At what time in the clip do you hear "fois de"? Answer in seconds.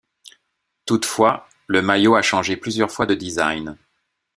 2.89-3.13